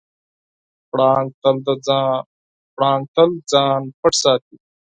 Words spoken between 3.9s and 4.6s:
پټ ساتي.